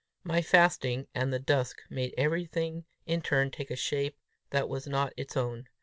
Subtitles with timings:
[0.23, 4.17] My fasting and the dusk made everything in turn take a shape
[4.49, 5.67] that was not its own.